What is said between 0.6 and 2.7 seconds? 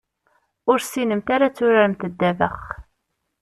Ur tessinemt ara ad turaremt ddabex.